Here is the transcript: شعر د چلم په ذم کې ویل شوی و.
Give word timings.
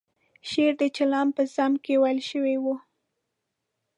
شعر 0.49 0.73
د 0.81 0.83
چلم 0.95 1.27
په 1.37 1.43
ذم 1.53 1.73
کې 1.83 1.93
ویل 2.01 2.19
شوی 2.29 2.55
و. 2.63 2.65